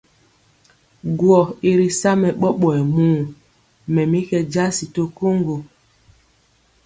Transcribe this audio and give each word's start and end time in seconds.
Gwɔ̄ 1.19 1.41
i 1.69 1.71
ri 1.79 1.87
sa 1.99 2.11
mɛ 2.21 2.29
ɓɔɓɔyɛ 2.41 2.81
muu, 2.95 3.19
mɛ 3.93 4.01
mi 4.11 4.19
kɛ 4.29 4.37
jasi 4.53 4.85
to 4.93 5.01
koŋgo. 5.17 5.55